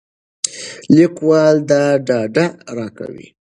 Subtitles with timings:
[0.95, 2.35] لیکوال دا ډاډ
[2.77, 3.27] راکوي.